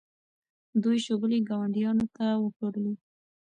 [0.83, 2.93] دوی شوبلې ګاونډیانو ته وپلورلې.